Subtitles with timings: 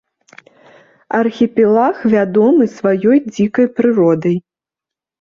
[1.19, 4.35] Архіпелаг вядомы сваёй дзікай прыродай.